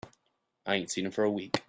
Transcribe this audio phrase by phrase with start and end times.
[0.65, 1.57] I ain't seen him for a week.